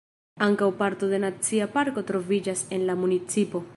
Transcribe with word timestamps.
Ankaŭ 0.45 0.69
parto 0.79 1.09
de 1.11 1.19
nacia 1.25 1.67
parko 1.75 2.05
troviĝas 2.11 2.65
en 2.79 2.89
la 2.89 2.97
municipo. 3.03 3.63